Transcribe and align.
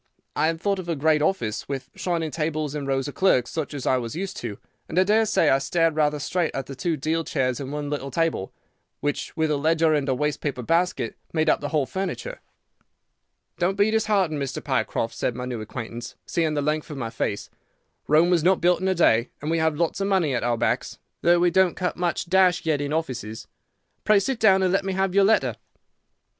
I 0.35 0.47
had 0.47 0.59
thought 0.59 0.79
of 0.79 0.89
a 0.89 0.95
great 0.95 1.21
office 1.21 1.69
with 1.69 1.91
shining 1.93 2.31
tables 2.31 2.73
and 2.73 2.87
rows 2.87 3.07
of 3.07 3.13
clerks, 3.13 3.51
such 3.51 3.71
as 3.75 3.85
I 3.85 3.97
was 3.97 4.15
used 4.15 4.35
to, 4.37 4.57
and 4.89 4.97
I 4.97 5.03
daresay 5.03 5.47
I 5.49 5.59
stared 5.59 5.95
rather 5.95 6.17
straight 6.17 6.55
at 6.55 6.65
the 6.65 6.73
two 6.73 6.97
deal 6.97 7.23
chairs 7.23 7.59
and 7.59 7.71
one 7.71 7.87
little 7.91 8.09
table, 8.09 8.51
which, 8.99 9.37
with 9.37 9.51
a 9.51 9.57
ledger 9.57 9.93
and 9.93 10.09
a 10.09 10.15
waste 10.15 10.41
paper 10.41 10.63
basket, 10.63 11.17
made 11.33 11.51
up 11.51 11.61
the 11.61 11.69
whole 11.69 11.85
furniture. 11.85 12.41
"'Don't 13.59 13.75
be 13.77 13.91
disheartened, 13.91 14.41
Mr. 14.41 14.63
Pycroft,' 14.63 15.13
said 15.13 15.35
my 15.35 15.45
new 15.45 15.61
acquaintance, 15.61 16.15
seeing 16.25 16.55
the 16.55 16.63
length 16.63 16.89
of 16.89 16.97
my 16.97 17.11
face. 17.11 17.51
'Rome 18.07 18.31
was 18.31 18.43
not 18.43 18.59
built 18.59 18.81
in 18.81 18.87
a 18.87 18.95
day, 18.95 19.29
and 19.39 19.51
we 19.51 19.59
have 19.59 19.77
lots 19.77 20.01
of 20.01 20.07
money 20.07 20.33
at 20.33 20.43
our 20.43 20.57
backs, 20.57 20.97
though 21.21 21.37
we 21.37 21.51
don't 21.51 21.75
cut 21.77 21.95
much 21.95 22.25
dash 22.25 22.65
yet 22.65 22.81
in 22.81 22.91
offices. 22.91 23.45
Pray 24.03 24.19
sit 24.19 24.39
down, 24.39 24.63
and 24.63 24.73
let 24.73 24.83
me 24.83 24.93
have 24.93 25.13
your 25.13 25.25
letter. 25.25 25.57